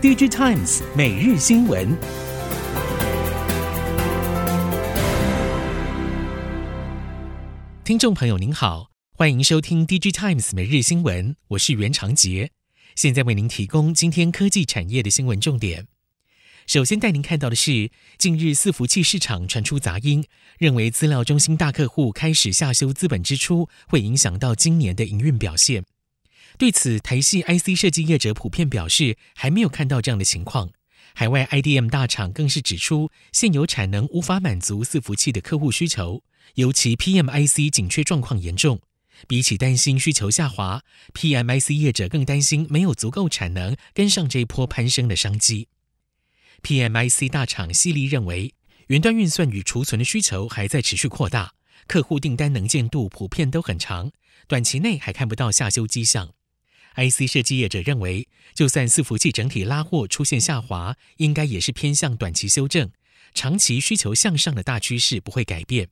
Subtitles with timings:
[0.00, 1.88] DG Times 每日新闻，
[7.82, 12.52] 听众朋友您好，欢迎收听 DG Times 每日新闻，我是袁长杰，
[12.94, 15.88] 现在为您提供今天科技产业的新闻重点。
[16.68, 20.24] 首先带您看到的是，近日伺服器市场传出杂音，
[20.58, 25.82] 认为资料中心大客户开始下修资本支出，会影响到今年的营运表现。
[26.58, 30.70] 对此，台系 IC 设计业者普遍表示，还没有看到这样的情况。
[31.14, 38.80] 海外 IDM 大厂更是指出，现有产能无法满足伺服器的客户需求，尤其 PMIC 紧缺状况严重。
[39.26, 40.82] 比起担心需求下滑
[41.14, 45.68] ，PMIC 业者更担心没有足够产能跟上这一波攀升的商机。
[46.62, 48.54] PMIC 大厂犀利认为，
[48.88, 51.54] 云端运算与储存的需求还在持续扩大，
[51.86, 54.10] 客户订单能见度普遍都很长，
[54.48, 56.30] 短期内还看不到下修迹象。
[56.98, 62.90] IC 设计业者认为，就算伺服器整体拉货出现下滑，应该也是偏向短期修正，
[63.32, 65.88] 长期需求向上的大趋势不会改变。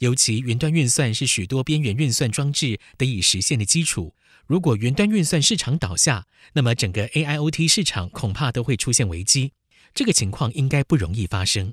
[0.00, 4.14] 尤其云端运算是许多边缘运算装置得以实现的基础，
[4.46, 9.52] 如果云端运算市场倒下，那么整个 AIoT 市场恐怕都会出现危机。
[9.94, 11.72] 这个情况应该不容易发生。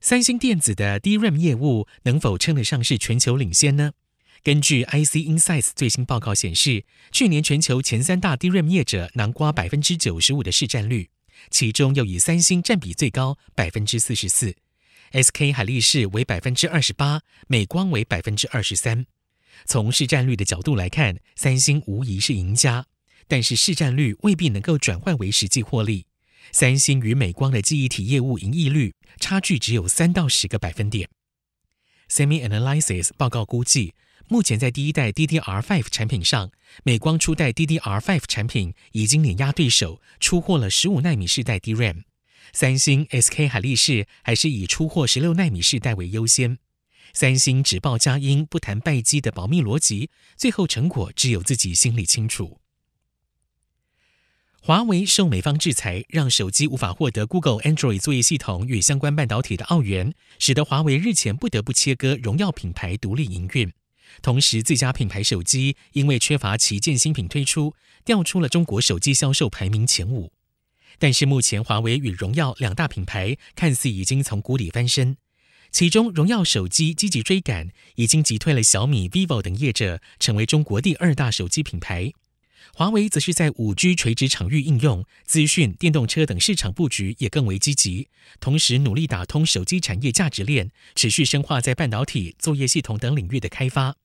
[0.00, 3.92] 三星电子的 DRAM 业务能否称得上是全球领先呢？
[4.42, 11.10] 根据 IC Insights 最新报告显示，去年全球前三大 DRAM 业者囊括百分之九十五的市占率，
[11.50, 14.56] 其中又以三星占比最高，百分之四十四
[15.12, 19.04] ，SK 海力士为百分之二十八，美光为百分之二十三。
[19.66, 22.86] 从市占率的角度来看，三星无疑是赢家，
[23.28, 26.06] 但是市占率未必能够转换为实际获利。
[26.50, 31.10] 三星与美光的记忆体业务盈利率差距只有三到十个百分点。
[32.10, 33.94] SemiAnalysis 报告估计。
[34.26, 36.50] 目前在第一代 DDR5 产品上，
[36.84, 42.02] 美光初代 DDR5 产品已经碾压对手，出货了十五纳米世代 DRAM。
[42.52, 46.58] 三星、SK 海力士还是以出货十六纳米世代为优先。
[47.12, 52.60] 三星只报佳音，不谈败绩的保密逻辑，最后成果只有自己心里清楚。
[54.62, 63.72] 华为受美方制裁，让手机无法获得 Google Android 作业系统与相关半导体的奥元，使得华为日前不得不切割荣耀品牌独立营运。
[64.20, 70.30] 同时，自家品牌手机因为缺乏旗舰新品推出，掉出了中国手机销售排名前五。
[70.98, 75.16] 但是目前，华为与荣耀两大品牌看似已经从谷底翻身，
[75.72, 82.12] 其中荣耀手机积极追赶，已经击退了小米、vivo 等业者，成为中国第二大手机品牌。
[82.74, 93.96] 华为则是在五 G 垂直场域应用、资讯、电动车等市场布局也更为积极，同时努力打通手机产业价值链，持续深化在半导体、作业系统等领域的开发。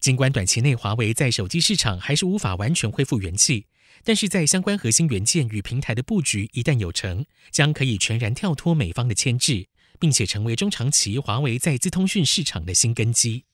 [0.00, 3.66] 尽管短期内华为在手机市场还是无法完全恢复元气，
[4.02, 9.66] 但是在相关核心元件与平台的布局一旦有成，将可以全然跳脱美方的牵制，
[9.98, 13.44] 并且成为中长期华为在资通讯市场的新根基。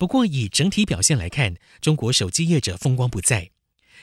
[0.00, 3.50] 不过，以整体表现来看，中国手机业者风光不再。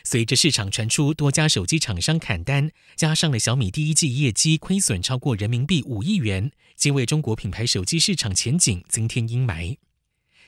[0.04, 9.78] 随着市场传出多家手机厂商砍单，加上了小米第一季业绩亏损超过人民币五亿元，皆为中国品牌手机市场前景增添阴霾。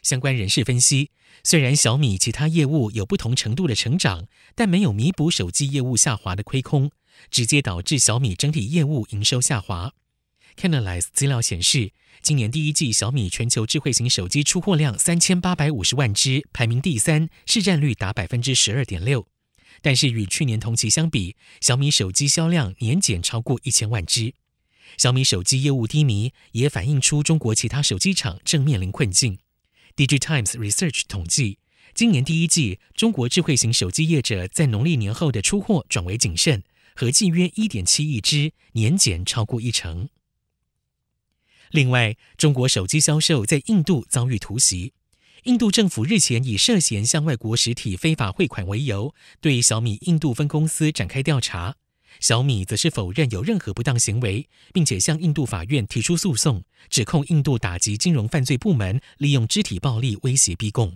[0.03, 1.09] 相关人士分析，
[1.43, 6.91] 虽然小米其他业务有不同程度的成长，但没有弥补手机业务下滑的亏空，
[7.31, 9.93] 直接导致小米整体业务营收下滑。
[10.57, 19.27] Canalys 资料显示，今年第一季小米全球智慧型手机出货量三千八百五十万只，排名第三，市占率达百分之十二点六。
[19.81, 24.33] 但是与去年同期相比，小米手机销量年减超过一千万只。
[24.97, 29.37] 小米手机业务低迷，也反映出中国其他手机厂正面临困境。
[29.95, 31.59] DigiTimes Research 统计，
[31.93, 36.63] 今年第一季中国智慧型手机业者在农历年后的出货转为谨慎，
[36.95, 40.09] 合计约一点七亿只，年减超过一成。
[41.71, 44.93] 另外，中国手机销售在印度遭遇突袭。
[45.43, 51.75] 印度政府日前以涉嫌向外国实体非法汇款为由，对小米印度分公司展开调查。
[52.19, 60.89] 小米则是否认有任何不当行为，并且向印度法院提出诉讼，指控印度打击金融犯罪部门利用肢体暴力威胁逼供。《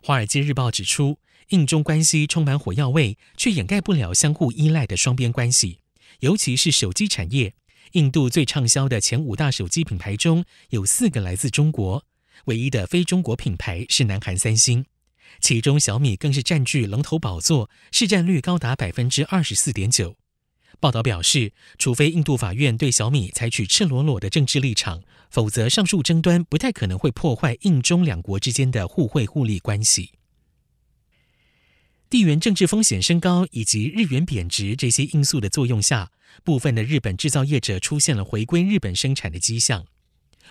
[0.00, 1.18] 华尔街日报》指出，
[1.48, 5.80] 印中关系充满火药味，却掩盖不了相互依赖的双边关系，
[6.20, 7.54] 尤其是手机产业。
[7.92, 12.04] 印度最畅销的前五大手机品牌中有四个来自中国，
[12.46, 14.86] 唯一的非中国品牌是南韩三星，
[15.40, 20.16] 其中小米更是占据龙头宝座，市占率高达百分之二十四点九。
[20.80, 30.12] 报道表示，除非印度法院对小米采取赤裸裸的政治立场，否则上述争端不太可能会破坏印中两国之间的互惠互利关系。
[32.12, 36.10] 地缘政治风险升高以及日元贬值这些因素的作用下，
[36.44, 39.86] 部分的日本制造业者出现了回归日本生产的迹象。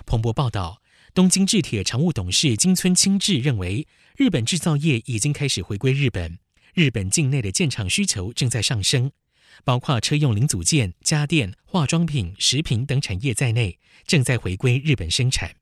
[0.07, 0.81] 彭博报道，
[1.13, 3.85] 东京制铁常务董事金村清志认为，
[4.17, 6.39] 日本制造业已经开始回归日本，
[6.73, 9.11] 日本境内的建厂需求正在上升，
[9.63, 15.57] 包括车用零组件、家电、化妆品、食品等产业在内，正在回归日本生产。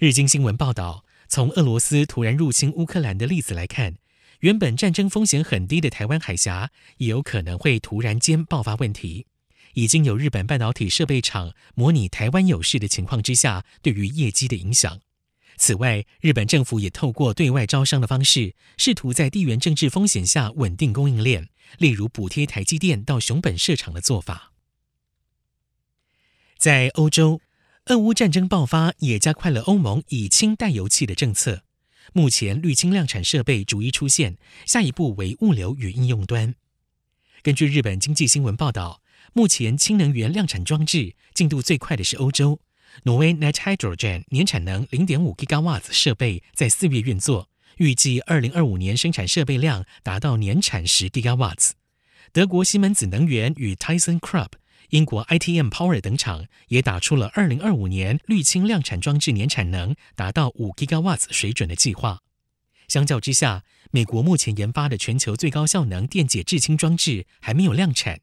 [0.00, 3.98] 日经新闻报道，从俄罗斯突然入侵乌克兰的例子来看，
[4.42, 9.26] 原本战争风险很低的台湾海峡，也有可能会突然间爆发问题。
[9.74, 15.00] 已经有日本半导体设备厂模拟台湾有事的情况之下，对于业绩的影响。
[15.56, 21.48] 此外，日本政府也透过对外招商的方式，试图在地缘政治风险下稳定供应链，
[21.78, 24.52] 例如补贴台积电到熊本设厂的做法。
[26.58, 27.40] 在欧洲，
[27.86, 31.62] 俄乌战争爆发也加快了欧盟以氢代油气的政策。
[32.12, 36.54] 目前，绿氢量产设备逐一出现，下一步为物流与应用端。
[37.42, 39.00] 根据日本经济新闻报道，
[39.32, 42.60] 目前氢能源量产装置进度最快的是欧洲，
[43.04, 51.70] 挪威 Net Hydrogen 年产能零点五 Gigawatts 设备在四月运作，预计二零二五年生产设备量达到年产十 Gigawatts。
[52.32, 54.52] 德国西门子能源与 Tyson Krupp
[54.92, 62.20] 英国 ITM Power 等厂也打出了二零二五年绿氢量产装置年产能达到五 Gigawatts 水准的计划。
[62.88, 68.20] 相较之下，美国目前研发的全球最高效能电解制氢装置还没有量产。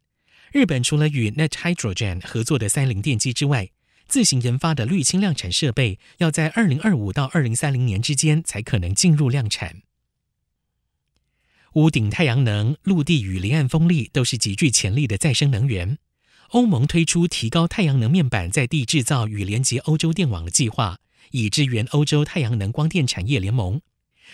[0.51, 3.72] 日本除了与 Net Hydrogen 合作的三菱电机之外，
[4.07, 9.81] 自行研发的绿氢量产设备要在二零二五到二零三零年之间才可能进入量产。
[11.74, 15.98] 屋顶太阳能、陆地与离岸风力都是极具潜力的再生能源。
[16.50, 20.98] 欧盟推出提高太阳能面板在地制造与连接欧洲电网的计划，
[21.30, 23.81] 以支援欧洲太阳能光电产业联盟。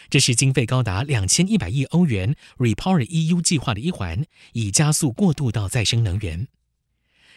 [0.09, 6.47] 这是经费高达两千一百亿欧元 Repower EU 计划的一环，以加速过渡到再生能源。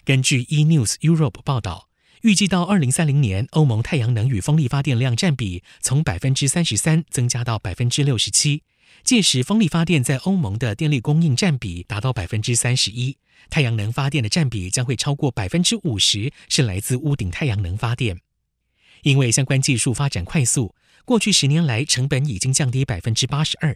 [0.04, 1.88] 根据 E News Europe 报道，
[2.22, 8.62] 预计到二零三零年，欧盟太阳能与风力发电量占比从百分之三十三增加到百分之六十七。
[9.08, 13.16] 届时，风力发电在欧盟的电力供应占比达到百分之三十一，
[13.48, 18.20] 太阳能发电的占比将会超过百分之五十，是来自屋顶太阳能发电。
[19.04, 20.74] 因为相关技术发展快速。
[21.06, 23.74] 过去十年来，成本已经降低百分之八十二，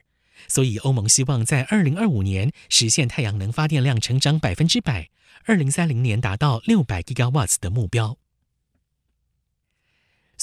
[0.48, 5.08] 所以欧盟希望在二零二五年实现太阳能发电量成长百分之百，
[5.46, 8.18] 二零三零年达到六百 gigawatts 的目标。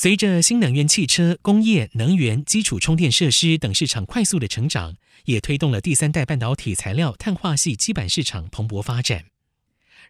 [0.02, 9.26] 随着新能源汽车、工业、能源、基础充电设施等市场快速的成长，也推动了第三代半导体材料碳化系基板市场蓬勃发展。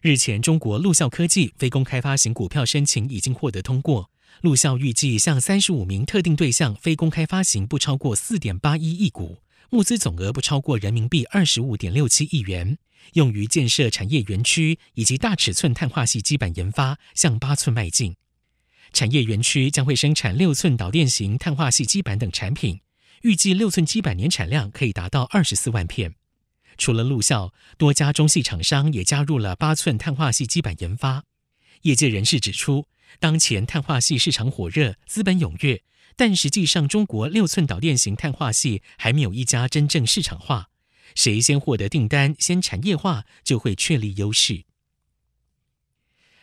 [0.00, 4.08] 日前，中国陆校科技非公开发行股票申请已经获得通过。
[4.42, 9.38] 陆校预计向三十五名特定对象非公开发行不超过四点八一亿股，
[9.70, 12.78] 募资总额不超过人民币二十五点六七亿元，
[13.14, 18.14] 用于建设产业园区以及大尺寸碳化系基板研发，向八寸迈进。
[18.92, 22.80] 产业园区将会生产六寸导电型碳化矽基板等产品，
[23.22, 26.14] 预计六寸基板年产量可以达到二十四万片。
[26.76, 31.24] 除了陆校，多家中系厂商也加入了八寸碳化矽基板研发。
[31.82, 32.86] 业界人士指出，
[33.18, 35.82] 当前碳化矽市场火热，资本踊跃，
[36.16, 40.68] 但实际上中国六寸导电型碳化矽还没有一家真正市场化。
[41.14, 44.64] 谁先获得订单，先产业化，就会确立优势。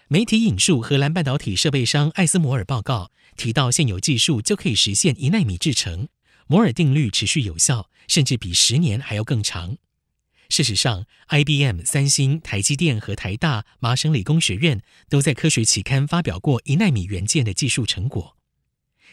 [0.09, 6.07] 媒体引述荷兰半导体设备商艾斯摩尔报告，提到现有技术就可以实现一纳米制程，
[6.47, 9.75] 摩尔定律持续有效，甚至比十年还要更长。
[10.47, 18.37] 事实上，IBM、三星、台积电和台大、麻省理工学院都在科学期刊发表过一纳米元件的技术成果。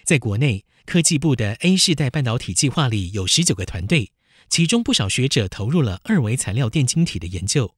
[0.04, 4.12] 在国内，科技部的 A 世代半导体计划里有十九个团队，
[4.48, 7.74] 其中不少学者投入了二维材料电晶体的研究。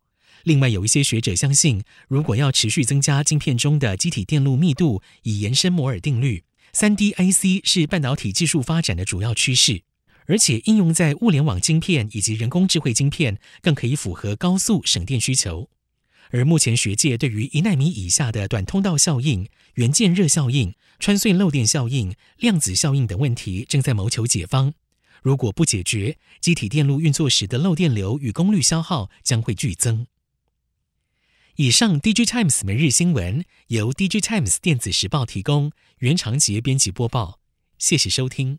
[0.47, 9.83] 另外，有一些学者相信，如果要持续增加晶片中的积体电路密度，以延伸摩尔定律，3D IC 是半导体技术发展的主要趋势。
[10.27, 15.69] 而且应用在物联网晶片以及人工智慧晶片，更可以符合高速省电需求。
[16.31, 24.73] 而目前学界对于一纳米以下的短通道效应、元件热效应、穿隧漏电效应、量子效应等问题，正在谋求解方。
[25.23, 30.07] 如果不解决，积体电路运作时的漏电流与功率消耗将会剧增。
[31.57, 37.41] 以上，DigiTimes 每日新闻由 DigiTimes 电子时报提供，原长杰编辑播报，
[37.79, 38.59] 谢谢收听。